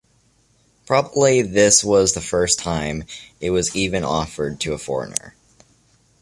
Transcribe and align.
Probably 0.87 1.43
this 1.43 1.83
was 1.83 2.15
the 2.15 2.21
first 2.21 2.57
time 2.57 3.03
it 3.39 3.51
was 3.51 3.75
even 3.75 4.03
offered 4.03 4.59
to 4.61 4.73
a 4.73 4.79
foreigner. 4.79 5.35